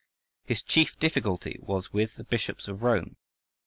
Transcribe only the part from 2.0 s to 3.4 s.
the bishops of Rome.